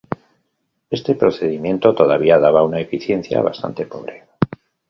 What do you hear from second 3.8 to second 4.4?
pobre.